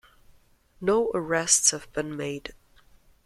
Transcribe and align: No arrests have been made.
No 0.81 1.11
arrests 1.13 1.69
have 1.69 1.87
been 1.93 2.17
made. 2.17 2.55